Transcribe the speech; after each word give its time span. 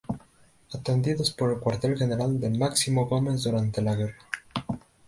Atendidos 0.73 1.29
por 1.29 1.51
el 1.51 1.59
Cuartel 1.59 1.95
general 1.95 2.39
de 2.39 2.49
Máximo 2.49 3.05
Gómez 3.05 3.43
durante 3.43 3.83
la 3.83 3.93
guerra. 3.93 4.17